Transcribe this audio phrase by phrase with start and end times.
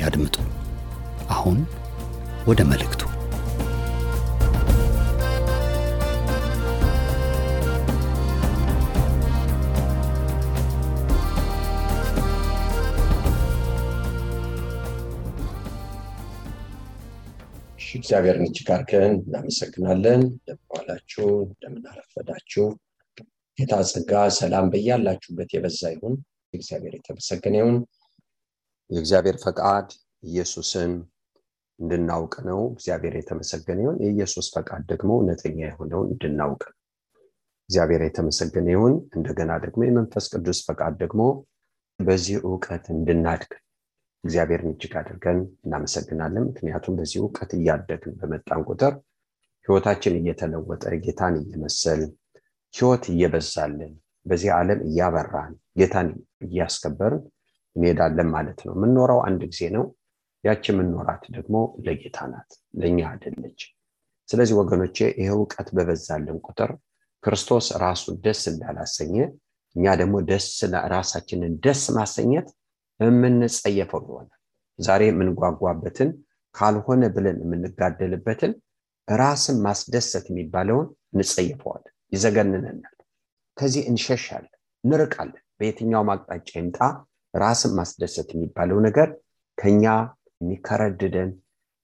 [0.00, 0.36] ያድምጡ።
[1.30, 1.58] አሁን
[2.46, 3.02] ወደ መልእክቱ።
[17.94, 22.64] እግዚአብሔርን እጅግ አድርገን እናመሰግናለን። እንደምዋላችሁ፣ እንደምናረፈዳችሁ
[23.58, 26.14] ጌታ ጸጋ፣ ሰላም በያላችሁበት የበዛ ይሁን።
[26.54, 27.76] እግዚአብሔር የተመሰገነ ይሁን።
[28.90, 29.88] የእግዚአብሔር ፈቃድ
[30.22, 30.92] ኢየሱስን
[31.78, 36.76] እንድናውቅ ነው። እግዚአብሔር የተመሰገነ ይሁን። የኢየሱስ ፈቃድ ደግሞ እውነተኛ የሆነውን እንድናውቅ ነው።
[37.68, 41.22] እግዚአብሔር የተመሰገነ ይሁን። እንደገና ደግሞ የመንፈስ ቅዱስ ፈቃድ ደግሞ
[42.00, 43.52] በዚህ እውቀት እንድናድግ
[44.24, 48.94] እግዚአብሔርን እጅግ አድርገን እናመሰግናለን። ምክንያቱም በዚህ እውቀት እያደግን በመጣን ቁጥር
[49.68, 52.02] ህይወታችን እየተለወጠ ጌታን እየመሰል
[52.74, 53.92] ህይወት እየበዛልን
[54.26, 56.08] በዚህ ዓለም እያበራን ጌታን
[56.46, 57.22] እያስከበርን
[57.76, 59.84] እንሄዳለን ማለት ነው። የምንኖረው አንድ ጊዜ ነው።
[60.44, 62.50] ያች የምንኖራት ደግሞ ለጌታ ናት፣
[62.80, 63.60] ለእኛ አይደለች።
[64.28, 66.70] ስለዚህ ወገኖቼ ይህ እውቀት በበዛልን ቁጥር
[67.24, 69.14] ክርስቶስ ራሱን ደስ እንዳላሰኘ
[69.76, 70.46] እኛ ደግሞ ደስ
[70.94, 72.48] ራሳችንን ደስ ማሰኘት
[73.00, 74.38] የምንጸየፈው ይሆናል።
[74.78, 76.10] ዛሬ የምንጓጓበትን
[76.54, 78.52] ካልሆነ ብለን የምንጋደልበትን
[79.08, 82.96] ራስን ማስደሰት የሚባለውን እንጸየፈዋለን፣ ይዘገንነናል።
[83.56, 84.52] ከዚህ እንሸሻለን፣
[84.84, 86.78] እንርቃለን። በየትኛውም አቅጣጫ ይምጣ
[87.34, 89.08] ራስን ማስደሰት የሚባለው ነገር
[89.58, 89.84] ከኛ
[90.40, 91.30] የሚከረድደን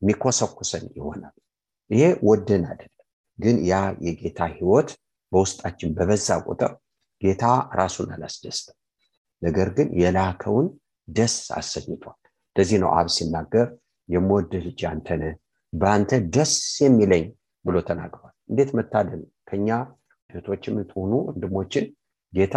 [0.03, 1.34] የሚኮሰኩሰን ይሆናል።
[1.91, 2.93] ይሄ ወደን አይደለም፣
[3.39, 3.75] ግን ያ
[4.07, 4.89] የጌታ ህይወት
[5.33, 6.73] በውስጣችን በበዛ ቁጥር
[7.23, 7.45] ጌታ
[7.81, 8.77] ራሱን አላስደስተም፣
[9.43, 10.67] ነገር ግን የላከውን
[11.09, 12.19] ደስ አሰኝቷል።
[12.57, 13.67] ለዚህ ነው አብ ሲናገር
[14.09, 15.34] የምወድህ ልጅ አንተ ነህ፣
[15.73, 17.25] በአንተ ደስ የሚለኝ
[17.65, 19.69] ብሎ ተናግሯል። እንዴት መታደል ከኛ
[20.31, 21.84] እህቶች የምትሆኑ ወንድሞችን
[22.33, 22.57] ጌታ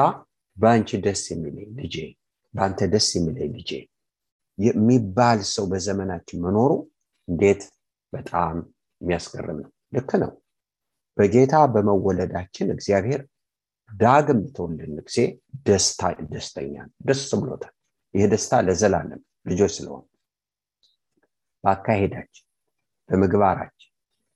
[0.57, 1.95] በአንቺ ደስ የሚለኝ ልጄ፣
[2.53, 3.71] በአንተ ደስ የሚለኝ ልጄ
[4.57, 6.71] የሚባል ሰው በዘመናችን መኖሩ
[7.27, 7.61] እንዴት
[8.13, 8.55] በጣም
[9.01, 10.31] የሚያስገርም ነው። ልክ ነው።
[11.17, 13.21] በጌታ በመወለዳችን እግዚአብሔር
[13.89, 15.19] ዳግም በተወለድን ጊዜ
[15.67, 16.01] ደስታ
[16.31, 16.75] ደስተኛ
[17.07, 17.73] ደስ ብሎታል።
[18.13, 20.03] ይህ ደስታ ለዘላለም ልጆች ስለሆነ
[21.63, 22.45] በአካሄዳችን፣
[23.09, 23.89] በምግባራችን፣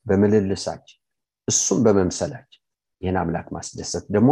[0.05, 0.99] በምልልሳችን
[1.47, 2.61] እሱም በመምሰላችን
[3.01, 4.31] ይህን አምላክ ማስደሰት ደግሞ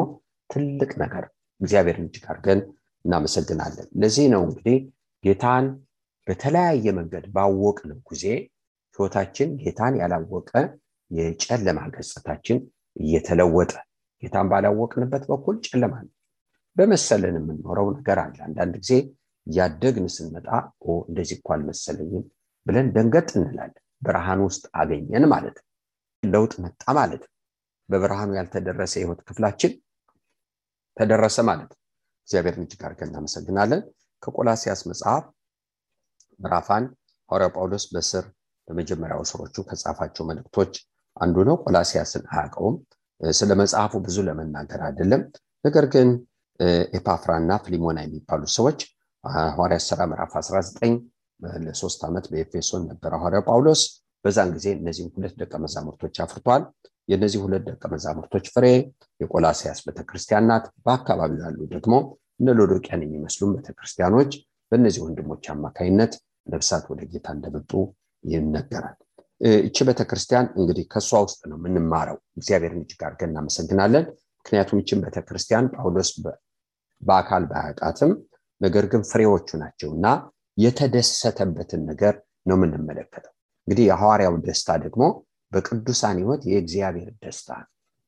[0.49, 1.23] ትልቅ ነገር
[1.61, 2.59] እግዚአብሔርን እጅግ አድርገን
[3.05, 4.77] እናመሰግናለን። ለዚህ ነው እንግዲህ
[5.23, 5.65] ጌታን
[6.27, 8.25] በተለያየ መንገድ ባወቅን ጊዜ
[8.99, 10.51] ህይወታችን ጌታን ያላወቀ
[11.11, 12.57] የጨለማ ገጽታችን
[12.95, 13.71] እየተለወጠ
[14.23, 16.13] ጌታን ባላወቅንበት በኩል ጨለማ ነው።
[16.77, 18.93] በመሰለን የምንኖረው ነገር አለ። አንዳንድ ጊዜ
[19.47, 20.47] እያደግን ስንመጣ
[21.09, 22.23] እንደዚህ እኮ አልመሰለኝም
[22.65, 25.57] ብለን ደንገጥ እንላለን። ብርሃን ውስጥ አገኘን ማለት
[26.23, 27.23] ለውጥ መጣ ማለት
[27.89, 29.71] በብርሃኑ ያልተደረሰ የህይወት ክፍላችን
[30.97, 31.80] ተደረሰ ማለት ነው።
[32.27, 33.81] እግዚአብሔርን እጅግ አድርገን እናመሰግናለን።
[34.23, 35.23] ከቆላሲያስ መጽሐፍ
[36.71, 36.89] አንድ
[37.29, 38.25] ሐዋርያው ጳውሎስ በስር
[38.67, 40.73] በመጀመሪያው ስሮቹ ከጻፋቸው መልእክቶች
[41.17, 42.75] አንዱ ነው። ቆላሲያስን አያውቀውም።
[43.21, 45.21] ስለ መጽሐፉ ብዙ ለመናገር አይደለም።
[45.65, 46.09] ነገር ግን
[46.97, 48.79] ኤፓፍራ እና ፊሊሞና የሚባሉ ሰዎች
[49.49, 50.95] ሐዋርያት ሥራ ምዕራፍ 19
[51.59, 53.81] ለሶስት ዓመት በኤፌሶን ነበረ ሐዋርያው ጳውሎስ።
[54.25, 56.63] በዛን ጊዜ እነዚህም ሁለት ደቀ መዛሙርቶች አፍርቷል።
[57.09, 58.65] የእነዚህ ሁለት ደቀ መዛሙርቶች ፍሬ
[59.19, 61.93] የቆላሲያስ ቤተክርስቲያን ናት። በአካባቢው ያሉ ደግሞ
[62.39, 64.31] እነ ሎዶቅያን የሚመስሉም ቤተክርስቲያኖች
[64.71, 66.13] በእነዚህ ወንድሞች አማካይነት
[66.47, 67.71] ነፍሳት ወደ ጌታ እንደመጡ
[68.23, 68.97] ይነገራል።
[69.61, 74.05] እቺ ቤተክርስቲያን እንግዲህ ከእሷ ውስጥ ነው የምንማረው። እግዚአብሔርን እጅግ አድርገን እናመሰግናለን።
[74.45, 76.09] ምክንያቱም ይችን ቤተክርስቲያን ጳውሎስ
[77.01, 78.11] በአካል ባያውቃትም
[78.61, 80.07] ነገር ግን ፍሬዎቹ ናቸው እና
[80.57, 82.13] የተደሰተበትን ነገር
[82.47, 83.33] ነው የምንመለከተው።
[83.67, 85.03] እንግዲህ የሐዋርያው ደስታ ደግሞ
[85.51, 87.49] በቅዱሳን ህይወት የእግዚአብሔር ደስታ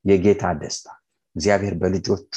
[0.06, 0.88] የጌታ ደስታ።
[1.36, 2.36] እግዚአብሔር በልጆቹ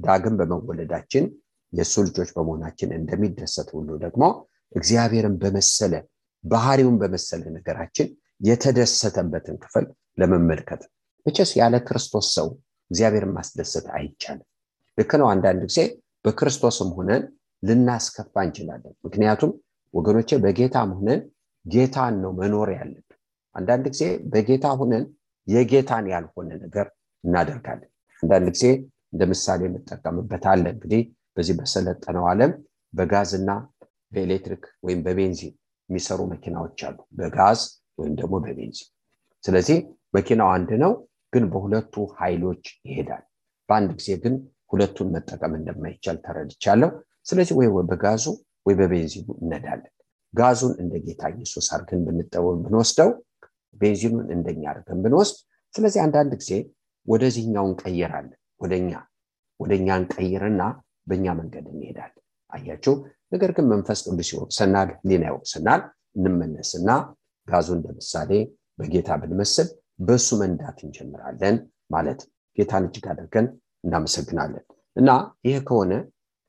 [0.00, 1.24] ዳግም በመወለዳችን
[1.72, 4.24] የእሱ ልጆች በመሆናችን እንደሚደሰት ሁሉ ደግሞ
[4.72, 5.94] እግዚአብሔርን በመሰለ
[6.44, 8.08] ባህሪውን በመሰለ ነገራችን
[8.40, 9.84] የተደሰተበትን ክፍል
[10.20, 10.82] ለመመልከት
[11.26, 12.48] መቼስ ያለ ክርስቶስ ሰው
[12.90, 14.46] እግዚአብሔርን ማስደሰት አይቻልም።
[14.98, 15.80] ልክ ነው። አንዳንድ ጊዜ
[16.24, 17.22] በክርስቶስም ሆነን
[17.62, 19.52] ልናስከፋ እንችላለን። ምክንያቱም
[19.94, 21.20] ወገኖቼ በጌታም ሆነን
[21.64, 23.11] ጌታን ነው መኖር ያለብን
[23.54, 25.04] አንዳንድ ጊዜ በጌታ ሆነን
[25.48, 26.86] የጌታን ያልሆነ ነገር
[27.24, 27.90] እናደርጋለን።
[28.22, 28.66] አንዳንድ ጊዜ
[29.12, 31.02] እንደ ምሳሌ እንጠቀምበታለን። እንግዲህ
[31.36, 32.52] በዚህ በሰለጠነው ዓለም
[32.92, 33.50] በጋዝና
[34.12, 35.52] በኤሌክትሪክ ወይም በቤንዚን
[35.88, 37.60] የሚሰሩ መኪናዎች አሉ። በጋዝ
[37.98, 38.88] ወይም ደግሞ በቤንዚን።
[39.44, 39.78] ስለዚህ
[40.14, 40.92] መኪናው አንድ ነው
[41.32, 43.24] ግን በሁለቱ ኃይሎች ይሄዳል።
[43.68, 44.34] በአንድ ጊዜ ግን
[44.72, 46.90] ሁለቱን መጠቀም እንደማይቻል ተረድቻለሁ።
[47.26, 48.24] ስለዚህ ወይ በጋዙ
[48.66, 49.92] ወይ በቤንዚኑ እነዳለን
[50.34, 53.10] ጋዙን እንደ ጌታ ኢየሱስ አድርገን ብንጠወም ብንወስደው
[53.80, 55.36] ቤንዚኑን እንደኛ አድርገን ብንወስድ
[55.74, 56.50] ስለዚህ አንዳንድ ጊዜ
[57.08, 58.90] ወደዚህኛው እንቀይራለን። ወደኛ
[59.60, 60.62] ወደኛ እንቀይርና
[61.06, 62.18] በእኛ መንገድ እንሄዳለን።
[62.52, 62.94] አያችሁ?
[63.32, 65.80] ነገር ግን መንፈስ ቅዱስ ይወቅሰናል ሊና ይወቅሰናል
[66.18, 66.88] እንመለስና
[67.48, 68.30] ጋዙን ለምሳሌ
[68.78, 69.68] በጌታ ብንመስል
[70.00, 71.56] በእሱ መንዳት እንጀምራለን
[71.94, 73.46] ማለት ነው። ጌታን እጅግ አድርገን
[73.84, 74.64] እናመሰግናለን።
[74.96, 75.10] እና
[75.46, 75.92] ይህ ከሆነ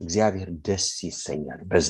[0.01, 1.89] እግዚአብሔር ደስ ይሰኛል። በዛ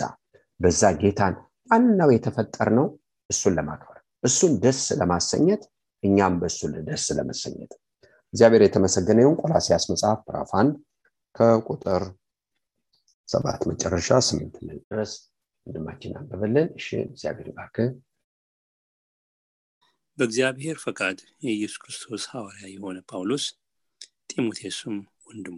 [0.60, 1.36] በዛ ጌታን
[1.70, 2.86] ዋናው የተፈጠር ነው
[3.30, 3.93] እሱን ለማክበር
[4.24, 5.64] እሱን ደስ ለማሰኘት
[6.04, 7.72] እኛም በእሱ ደስ ለመሰኘት።
[8.34, 10.74] እግዚአብሔር የተመሰገነ ይሁን። ቆላሲያስ መጽሐፍ ምዕራፍ አንድ
[11.36, 12.04] ከቁጥር
[13.30, 14.56] ሰባት መጨረሻ ስምንት
[14.86, 15.12] ድረስ
[15.68, 17.78] ወንድማችን አንበበልን እሺ እግዚአብሔር ባርክ
[20.18, 23.46] በእግዚአብሔር ፈቃድ የኢየሱስ ክርስቶስ ሐዋርያ የሆነ ጳውሎስ
[24.32, 24.98] ጢሞቴስም
[25.28, 25.58] ወንድሙ።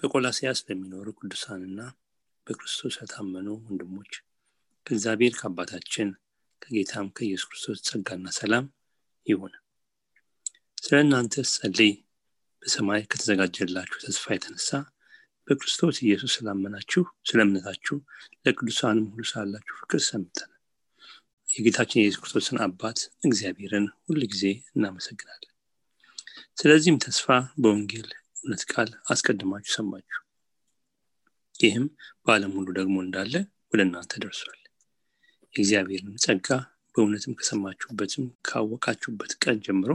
[0.00, 1.80] በቆላሲያስ ለሚኖሩ ቅዱሳንና
[2.46, 4.12] በክርስቶስ ለታመኑ ወንድሞች
[4.86, 6.08] ከእግዚአብሔር ከአባታችን
[6.62, 8.66] ከጌታም ከኢየሱስ ክርስቶስ ጸጋና ሰላም
[9.26, 9.54] ይሁን።
[10.78, 11.92] ስለ እናንተ ጸልይ።
[12.62, 14.70] በሰማይ ከተዘጋጀላችሁ ተስፋ የተነሳ
[15.48, 17.96] በክርስቶስ ኢየሱስ ስላመናችሁ ስለ እምነታችሁ
[18.44, 20.50] ለቅዱሳንም ሁሉ ስላላችሁ ፍቅር ሰምተን
[21.48, 24.44] የጌታችን የኢየሱስ ክርስቶስን አባት እግዚአብሔርን ሁል ጊዜ
[24.74, 25.52] እናመሰግናለን።
[26.58, 27.26] ስለዚህም ተስፋ
[27.58, 30.20] በወንጌል እውነት ቃል አስቀድማችሁ ሰማችሁ።
[31.60, 31.86] ይህም
[32.24, 33.34] በዓለም ሁሉ ደግሞ እንዳለ
[33.72, 34.60] ወደ እናንተ ደርሷል
[35.56, 36.48] የእግዚአብሔርን ጸጋ
[36.94, 39.90] በእውነትም ከሰማችሁበትም ካወቃችሁበት ቀን ጀምሮ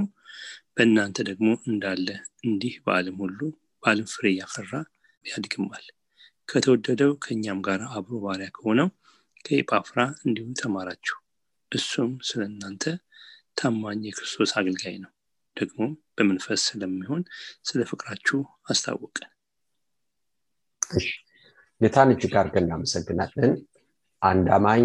[0.75, 2.07] በእናንተ ደግሞ እንዳለ
[2.45, 3.39] እንዲህ በዓለም ሁሉ
[3.83, 4.71] በዓለም ፍሬ እያፈራ
[5.25, 5.85] ያድግማል።
[6.49, 8.89] ከተወደደው ከእኛም ጋር አብሮ ባሪያ ከሆነው
[9.45, 11.17] ከኢጳፍራ እንዲሁም ተማራችሁ።
[11.71, 12.85] እሱም ስለ እናንተ
[13.57, 15.11] ታማኝ የክርስቶስ አገልጋይ ነው።
[15.57, 15.79] ደግሞ
[16.15, 17.21] በመንፈስ ስለሚሆን
[17.65, 19.29] ስለ ፍቅራችሁ አስታወቀን
[21.81, 23.53] ጌታን እጅግ አድርገን እናመሰግናለን።
[24.21, 24.83] አንድ አማኝ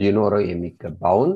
[0.00, 1.30] ሊኖረው የሚገባውን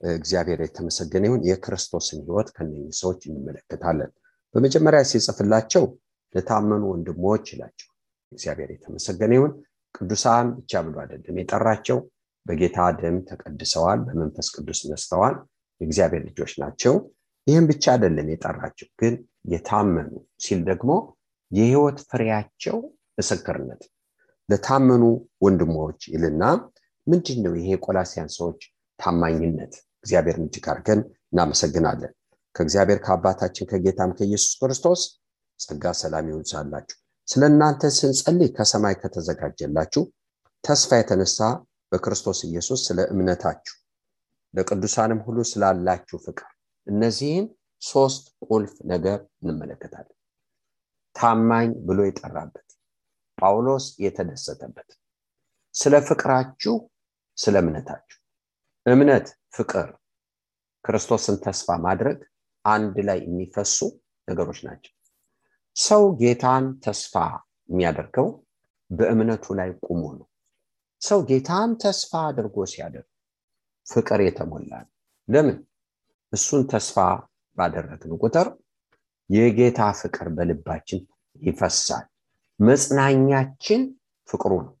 [0.00, 4.10] እግዚአብሔር የተመሰገነ ይሁን። የክርስቶስን ህይወት ከነኚህ ሰዎች እንመለከታለን።
[4.54, 5.84] በመጀመሪያ ሲጽፍላቸው
[6.34, 7.88] ለታመኑ ወንድሞች ይላቸው
[8.32, 9.52] እግዚአብሔር የተመሰገነ ይሁን።
[9.94, 11.98] ቅዱሳን ብቻ ብሎ አይደለም የጠራቸው
[12.46, 15.34] በጌታ ደም ተቀድሰዋል በመንፈስ ቅዱስ ነስተዋል
[15.80, 16.94] የእግዚአብሔር ልጆች ናቸው።
[17.46, 19.14] ይህም ብቻ አይደለም የጠራቸው ግን
[19.52, 20.10] የታመኑ
[20.44, 20.90] ሲል ደግሞ
[21.50, 22.76] የህይወት ፍሬያቸው
[23.18, 23.82] ምስክርነት
[24.48, 25.04] ለታመኑ
[25.44, 26.42] ወንድሞች ይልና
[27.08, 28.60] ምንድን ነው ይሄ ቆላሲያን ሰዎች
[28.98, 29.72] ታማኝነት?
[30.04, 31.00] እግዚአብሔርን እጅግ አድርገን
[31.32, 32.12] እናመሰግናለን።
[32.54, 35.00] ከእግዚአብሔር ከአባታችን ከጌታም ከኢየሱስ ክርስቶስ
[35.60, 36.96] ጸጋ ሰላም ይሁንሳላችሁ
[37.28, 40.02] ስለ እናንተ ስንጸልይ ከሰማይ ከተዘጋጀላችሁ
[40.64, 41.38] ተስፋ የተነሳ
[41.92, 43.74] በክርስቶስ ኢየሱስ ስለ እምነታችሁ
[44.54, 46.48] ለቅዱሳንም ሁሉ ስላላችሁ ፍቅር
[46.86, 47.46] እነዚህን
[47.82, 50.16] ሶስት ቁልፍ ነገር እንመለከታለን።
[51.16, 52.68] ታማኝ ብሎ የጠራበት
[53.38, 54.88] ጳውሎስ የተደሰተበት
[55.74, 56.74] ስለ ፍቅራችሁ
[57.38, 58.18] ስለ እምነታችሁ
[58.86, 59.26] እምነት
[59.56, 59.88] ፍቅር
[60.84, 62.18] ክርስቶስን ተስፋ ማድረግ
[62.64, 63.78] አንድ ላይ የሚፈሱ
[64.28, 64.92] ነገሮች ናቸው።
[65.76, 67.14] ሰው ጌታን ተስፋ
[67.68, 68.28] የሚያደርገው
[68.90, 70.26] በእምነቱ ላይ ቁሞ ነው።
[71.02, 73.08] ሰው ጌታን ተስፋ አድርጎ ሲያደርግ
[73.86, 74.92] ፍቅር የተሞላ ነው።
[75.28, 75.56] ለምን?
[76.32, 76.96] እሱን ተስፋ
[77.58, 78.48] ባደረግን ቁጥር
[79.30, 81.00] የጌታ ፍቅር በልባችን
[81.42, 82.06] ይፈሳል።
[82.60, 83.80] መጽናኛችን
[84.28, 84.74] ፍቅሩ ነው።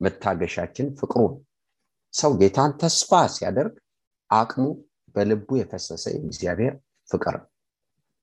[0.00, 1.40] መታገሻችን ፍቅሩ ነው
[2.16, 3.74] ሰው ጌታን ተስፋ ሲያደርግ
[4.30, 4.64] አቅሙ
[5.14, 6.74] በልቡ የፈሰሰ የእግዚአብሔር
[7.08, 7.36] ፍቅር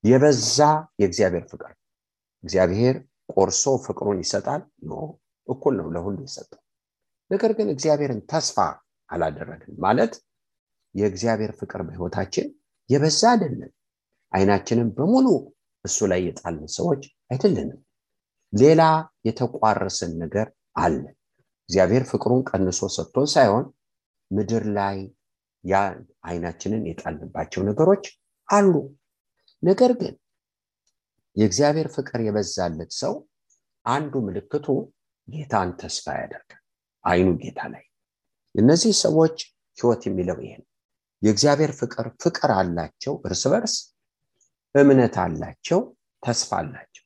[0.03, 0.57] የበዛ
[1.01, 1.71] የእግዚአብሔር ፍቅር
[2.43, 2.95] እግዚአብሔር
[3.33, 4.93] ቆርሶ ፍቅሩን ይሰጣል። ኖ
[5.47, 6.61] እኩል ነው ለሁሉ ይሰጣል
[7.31, 8.57] ነገር ግን እግዚአብሔርን ተስፋ
[9.09, 10.13] አላደረግን ማለት
[10.95, 12.47] የእግዚአብሔር ፍቅር በህይወታችን
[12.89, 13.71] የበዛ አይደለም።
[14.33, 15.27] አይናችንን በሙሉ
[15.85, 17.79] እሱ ላይ የጣልን ሰዎች አይደለንም።
[18.53, 18.81] ሌላ
[19.27, 20.47] የተቋረስን ነገር
[20.77, 21.01] አለ።
[21.69, 23.65] እግዚአብሔር ፍቅሩን ቀንሶ ሰጥቶን ሳይሆን
[24.33, 24.97] ምድር ላይ
[25.63, 25.81] ያ
[26.27, 28.05] አይናችንን የጣልንባቸው ነገሮች
[28.49, 28.73] አሉ።
[29.63, 30.15] ነገር ግን
[31.35, 33.13] የእግዚአብሔር ፍቅር የበዛለት ሰው
[33.85, 34.65] አንዱ ምልክቱ
[35.27, 36.61] ጌታን ተስፋ ያደርጋል
[37.05, 37.85] አይኑ ጌታ ላይ።
[38.55, 39.37] እነዚህ ሰዎች
[39.77, 40.67] ህይወት የሚለው ይሄ ነው።
[41.21, 43.75] የእግዚአብሔር ፍቅር ፍቅር አላቸው እርስ በርስ
[44.75, 45.79] እምነት አላቸው
[46.23, 47.03] ተስፋ አላቸው።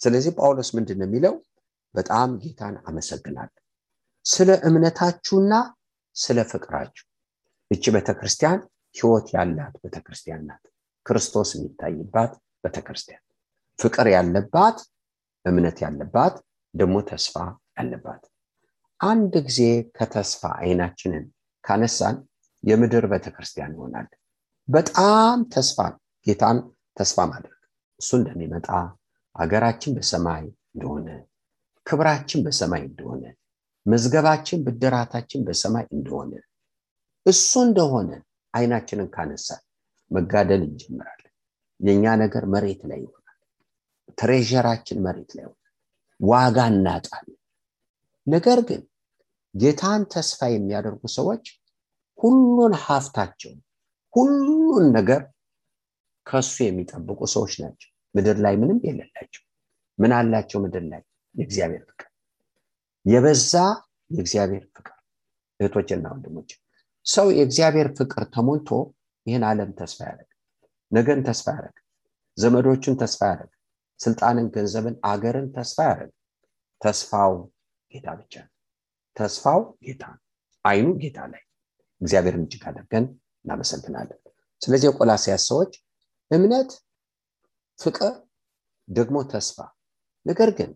[0.00, 1.34] ስለዚህ ጳውሎስ ምንድን የሚለው?
[1.94, 3.58] በጣም ጌታን አመሰግናለሁ።
[4.26, 5.52] ስለ እምነታችሁና
[6.16, 7.04] ስለ ፍቅራችሁ።
[7.70, 8.58] እቺ ቤተክርስቲያን
[8.94, 10.64] ህይወት ያላት ቤተክርስቲያን ናት።
[11.06, 12.32] ክርስቶስ የሚታይባት
[12.64, 13.22] ቤተክርስቲያን።
[13.78, 14.78] ፍቅር ያለባት
[15.44, 16.34] እምነት ያለባት
[16.74, 17.34] ደግሞ ተስፋ
[17.78, 18.22] ያለባት።
[19.00, 19.60] አንድ ጊዜ
[19.96, 21.24] ከተስፋ አይናችንን
[21.64, 22.16] ካነሳን
[22.64, 24.08] የምድር ቤተክርስቲያን ይሆናል።
[24.68, 25.78] በጣም ተስፋ
[26.26, 26.58] ጌታን
[26.96, 27.58] ተስፋ ማድረግ
[28.00, 28.68] እሱ እንደሚመጣ
[29.34, 31.08] አገራችን በሰማይ እንደሆነ
[31.86, 33.24] ክብራችን በሰማይ እንደሆነ
[33.86, 36.32] መዝገባችን ብድራታችን በሰማይ እንደሆነ
[37.26, 38.10] እሱ እንደሆነ
[38.54, 39.62] አይናችንን ካነሳን
[40.10, 41.32] መጋደል እንጀምራለን።
[41.80, 43.38] የእኛ ነገር መሬት ላይ ይሆናል።
[44.18, 45.58] ትሬዠራችን መሬት ላይ ይሆናል።
[46.20, 47.38] ዋጋ እናጣለን።
[48.26, 48.82] ነገር ግን
[49.54, 51.44] ጌታን ተስፋ የሚያደርጉ ሰዎች
[52.18, 53.52] ሁሉን ሀብታቸው
[54.14, 55.22] ሁሉን ነገር
[56.26, 59.42] ከሱ የሚጠብቁ ሰዎች ናቸው። ምድር ላይ ምንም የሌላቸው።
[59.98, 60.58] ምን አላቸው?
[60.64, 61.02] ምድር ላይ
[61.34, 62.08] የእግዚአብሔር ፍቅር
[63.06, 63.52] የበዛ
[64.10, 64.96] የእግዚአብሔር ፍቅር።
[65.60, 66.50] እህቶችና ወንድሞች
[67.06, 68.70] ሰው የእግዚአብሔር ፍቅር ተሞልቶ
[69.26, 70.28] ይህን ዓለም ተስፋ ያደረግ
[70.92, 71.76] ነገን ተስፋ ያደረግ
[72.38, 73.52] ዘመዶቹን ተስፋ ያደረግ
[74.00, 76.12] ስልጣንን ገንዘብን አገርን ተስፋ ያደረግ
[76.80, 77.34] ተስፋው
[77.90, 78.52] ጌታ ብቻ ነው።
[79.16, 80.04] ተስፋው ጌታ
[80.64, 81.42] አይኑ ጌታ ላይ
[82.00, 83.04] እግዚአብሔርን እጅግ አድርገን
[83.44, 84.18] እናመሰግናለን።
[84.62, 85.72] ስለዚህ የቆላሲያስ ሰዎች
[86.30, 86.70] እምነት
[87.78, 88.12] ፍቅር
[88.88, 89.58] ደግሞ ተስፋ።
[90.26, 90.70] ነገር ግን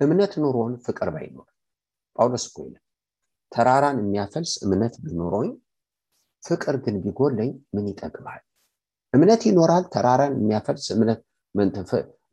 [0.00, 1.48] እምነት ኑሮን ፍቅር ባይኖር
[2.16, 2.82] ጳውሎስ እኮ ይላል
[3.52, 5.50] ተራራን የሚያፈልስ እምነት ቢኖረኝ
[6.42, 8.40] ፍቅር ግን ቢጎለኝ ምን ይጠቅማል?
[9.14, 9.84] እምነት ይኖራል?
[9.94, 10.86] ተራራን የሚያፈልስ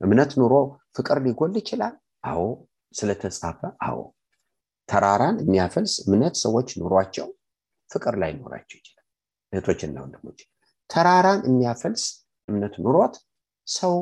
[0.01, 0.53] እምነት ኑሮ
[0.95, 1.93] ፍቅር ሊጎል ይችላል?
[2.23, 2.41] አዎ።
[2.93, 3.99] ስለተጻፈ አዎ።
[4.89, 7.27] ተራራን የሚያፈልስ እምነት ሰዎች ኑሯቸው
[7.89, 9.05] ፍቅር ላይ ኖራቸው ይችላል።
[9.53, 10.39] እህቶችና ወንድሞች
[10.89, 12.03] ተራራን የሚያፈልስ
[12.49, 13.15] እምነት ኑሮት
[13.67, 13.95] ሰው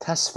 [0.00, 0.34] ተስፋ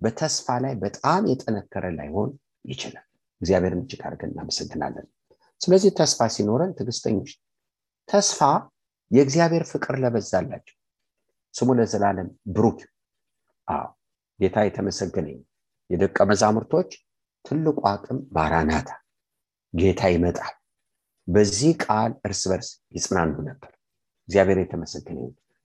[0.00, 2.30] በተስፋ ላይ በጣም የጠነከረ ላይሆን
[2.64, 3.06] ይችላል
[3.40, 5.06] እግዚአብሔርን እጅግ አድርገን እናመሰግናለን።
[5.60, 7.30] ስለዚህ ተስፋ ሲኖረን ትዕግስተኞች
[8.08, 8.40] ተስፋ
[9.10, 10.76] የእግዚአብሔር ፍቅር ለበዛላቸው።
[11.54, 12.80] ስሙ ለዘላለም ብሩክ።
[13.68, 13.86] አዎ
[14.40, 15.28] ጌታ የተመሰገነ
[15.90, 16.90] የደቀ መዛሙርቶች
[17.44, 18.90] ትልቁ አቅም ማራናታ
[19.74, 20.54] ጌታ ይመጣል።
[21.28, 23.70] በዚህ ቃል እርስ በርስ ይጽናኑ ነበር።
[24.28, 25.18] እግዚአብሔር የተመሰገነ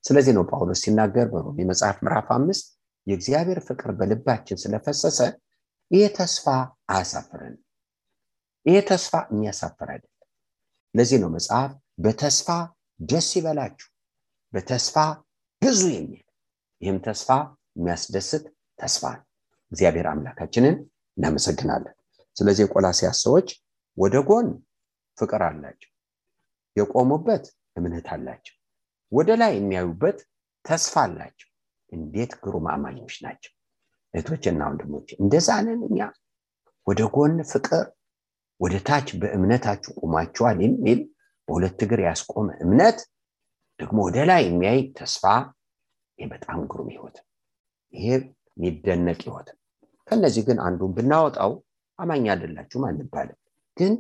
[0.04, 2.66] ስለዚህ ነው ጳውሎስ ሲናገር በሮሜ መጽሐፍ ምዕራፍ አምስት
[3.08, 5.20] የእግዚአብሔር ፍቅር በልባችን ስለፈሰሰ
[5.92, 6.46] ይህ ተስፋ
[6.90, 7.56] አያሳፍረን
[8.66, 10.12] ይህ ተስፋ የሚያሳፍር አይደለም።
[10.96, 11.72] ለዚህ ነው መጽሐፍ
[12.04, 12.48] በተስፋ
[13.00, 13.88] ደስ ይበላችሁ
[14.54, 14.96] በተስፋ
[15.62, 16.24] ብዙ የሚል
[16.82, 17.30] ይህም ተስፋ
[17.78, 18.46] የሚያስደስት
[18.80, 19.26] ተስፋ ነው።
[19.72, 20.76] እግዚአብሔር አምላካችንን
[21.18, 21.96] እናመሰግናለን።
[22.36, 23.48] ስለዚህ የቆላሲያስ ሰዎች
[23.98, 24.48] ወደ ጎን
[25.18, 25.92] ፍቅር አላቸው
[26.76, 27.46] የቆሙበት
[27.78, 28.56] እምነት አላቸው
[29.12, 30.18] ወደ ላይ የሚያዩበት
[30.66, 31.50] ተስፋ አላቸው።
[31.92, 33.52] እንዴት ግሩም አማኞች ናቸው!
[34.14, 36.00] እህቶችና ወንድሞች እንደዛ ነን እኛ።
[36.88, 37.86] ወደ ጎን ፍቅር
[38.60, 41.00] ወደ ታች በእምነታችሁ ቁማችኋል የሚል
[41.48, 42.98] በሁለት እግር ያስቆመ እምነት
[43.80, 45.24] ደግሞ ወደ ላይ የሚያይ ተስፋ
[46.20, 47.18] ይህ በጣም ግሩም ህይወት
[47.94, 48.06] ይሄ
[48.58, 49.50] የሚደነቅ ህይወት
[50.08, 51.52] ከነዚህ ግን አንዱን ብናወጣው
[52.00, 53.40] አማኝ አይደላችሁም አንባልም።
[53.78, 53.94] ግን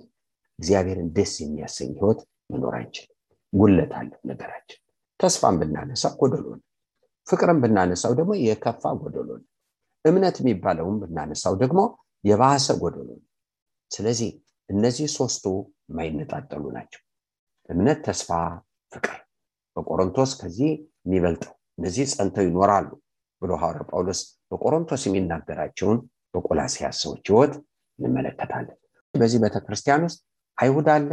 [0.59, 2.19] እግዚአብሔርን ደስ የሚያሰኝ ህይወት
[2.51, 3.11] መኖር አንችልም።
[3.53, 4.79] ጉለት አለው ነገራችን።
[5.19, 6.45] ተስፋን ብናነሳው ጎደሎ
[7.27, 9.47] ፍቅርን ብናነሳው ደግሞ የከፋ ጎደሎ ነው።
[10.05, 11.79] እምነት የሚባለውን ብናነሳው ደግሞ
[12.23, 13.23] የባሰ ጎደሎ ነው።
[13.91, 14.29] ስለዚህ
[14.69, 15.45] እነዚህ ሶስቱ
[15.89, 17.01] የማይነጣጠሉ ናቸው።
[17.69, 18.29] እምነት ተስፋ
[18.91, 19.17] ፍቅር።
[19.77, 20.69] በቆሮንቶስ ከዚህ
[21.05, 22.89] የሚበልጠው እነዚህ ጸንተው ይኖራሉ
[23.41, 24.19] ብሎ ሐዋርያ ጳውሎስ
[24.51, 25.97] በቆሮንቶስ የሚናገራቸውን
[26.33, 27.53] በቆላሲያስ ሰዎች ህይወት
[27.99, 28.77] እንመለከታለን።
[29.13, 30.19] በዚህ ቤተክርስቲያን ውስጥ
[30.57, 31.09] አይሁድ አለ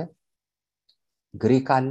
[1.35, 1.91] ግሪክ አለ።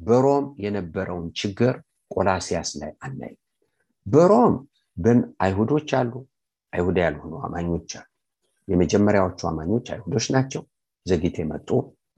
[0.00, 1.74] በሮም የነበረውን ችግር
[2.10, 3.32] ቆላሲያስ ላይ አናይ
[4.06, 4.54] በሮም
[5.44, 6.12] አይሁዶች አሉ
[6.72, 8.06] አይሁዳ ያልሆኑ አማኞች አሉ
[8.70, 10.62] የመጀመሪያዎቹ አማኞች አይሁዶች ናቸው።
[11.06, 11.68] ዘጊት የመጡ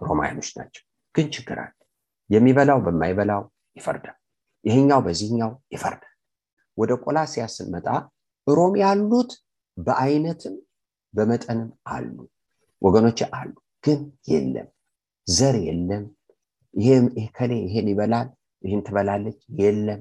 [0.01, 0.83] ሮማያኖች ናቸው።
[1.15, 1.75] ግን ችግር አለ።
[2.31, 3.43] የሚበላው በማይበላው
[3.77, 4.17] ይፈርዳል።
[4.65, 6.09] ይህኛው በዚህኛው ይፈርዳል።
[6.79, 7.87] ወደ ቆላሲያስ ስንመጣ
[8.47, 9.33] ሮም ያሉት
[9.77, 10.55] በአይነትም
[11.15, 12.17] በመጠንም አሉ።
[12.83, 13.53] ወገኖች አሉ
[13.85, 14.69] ግን የለም።
[15.27, 16.05] ዘር የለም።
[17.37, 18.29] ከሌ ይሄን ይበላል
[18.65, 20.01] ይህን ትበላለች። የለም።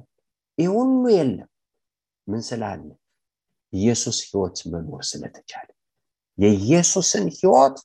[0.58, 1.50] ይህ ሁሉ የለም።
[2.28, 2.84] ምን ስላለ?
[3.74, 5.68] ኢየሱስ ህይወት መኖር ስለተቻለ
[6.38, 7.78] የኢየሱስን ህይወት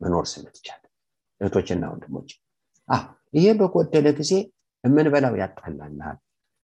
[0.00, 0.82] መኖር ስለተቻለ
[1.40, 2.30] እህቶችና ወንድሞች
[3.34, 4.32] ይሄ በጎደለ ጊዜ
[4.84, 6.18] የምንበላው ያጣላናል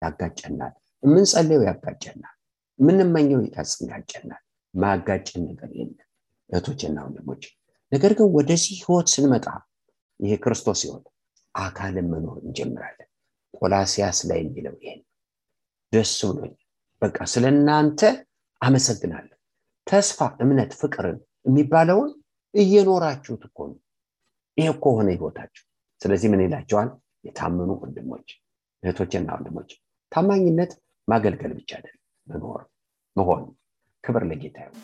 [0.01, 2.36] ያጋጨናል። የምንጸልየው ያጋጨናል
[2.79, 4.41] የምንመኘው ያጋጨናል
[4.74, 6.07] ማያጋጨን ነገር የለም
[6.50, 7.43] እህቶችና ወንድሞች።
[7.91, 9.46] ነገር ግን ወደዚህ ህይወት ስንመጣ
[10.19, 11.03] ይሄ ክርስቶስ ሲሆን
[11.55, 13.10] አካልን መኖር እንጀምራለን።
[13.53, 15.01] ቆላሲያስ ላይ የሚለው ይሄን
[15.93, 16.53] ደስ ብሎኝ
[17.01, 18.01] በቃ ስለ እናንተ
[18.62, 19.37] አመሰግናለሁ
[19.88, 22.10] ተስፋ እምነት ፍቅርን የሚባለውን
[22.53, 23.77] እየኖራችሁት እኮ ነው።
[24.58, 25.63] ይሄ እኮ ሆነ ህይወታችሁ።
[26.01, 26.89] ስለዚህ ምን ይላቸዋል?
[27.27, 28.27] የታመኑ ወንድሞች
[28.84, 29.70] እህቶችና ወንድሞች
[30.12, 30.72] ታማኝነት
[31.08, 32.62] ማገልገል ብቻ አይደለም መኖር
[33.15, 33.44] መሆን።
[34.03, 34.75] ክብር ለጌታ ይሁን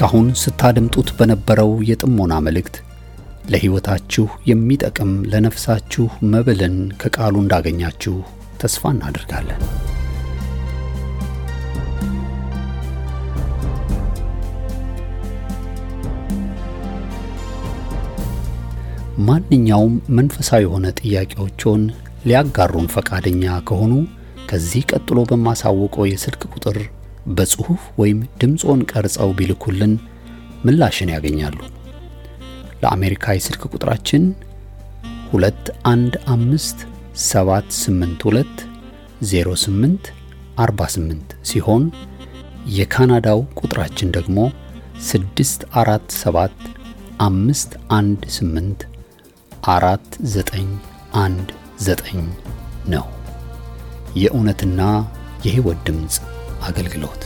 [0.00, 2.74] እስካሁን ስታደምጡት በነበረው የጥሞና መልእክት
[3.52, 8.14] ለሕይወታችሁ የሚጠቅም ለነፍሳችሁ መብልን ከቃሉ እንዳገኛችሁ
[8.60, 9.62] ተስፋ እናደርጋለን።
[19.22, 21.82] ማንኛውም መንፈሳዊ የሆነ ጥያቄዎችን
[22.24, 23.92] ሊያጋሩን ፈቃደኛ ከሆኑ
[24.50, 26.78] ከዚህ ቀጥሎ በማሳውቀው የስልክ ቁጥር
[27.36, 29.92] በጽሑፍ ወይም ድምፆን ቀርጸው ቢልኩልን
[30.64, 31.58] ምላሽን ያገኛሉ።
[32.82, 34.22] ለአሜሪካ የስልክ ቁጥራችን
[35.32, 36.84] 215
[37.24, 38.62] 782
[39.24, 40.10] 08
[40.58, 41.84] 48 ሲሆን
[42.76, 44.38] የካናዳው ቁጥራችን ደግሞ
[45.04, 46.64] 647
[47.20, 48.86] 518
[49.68, 52.18] 4919
[52.94, 53.06] ነው።
[54.16, 54.80] የእውነትና
[55.46, 56.14] የሕይወት ድምፅ
[56.62, 57.24] አገልግሎት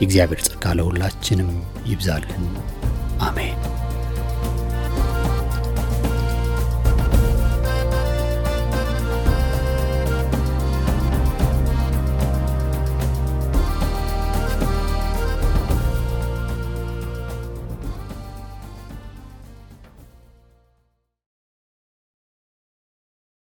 [0.00, 1.50] የእግዚአብሔር ጸጋ ለሁላችንም
[1.86, 2.44] ይብዛልን።
[3.20, 3.57] አሜን።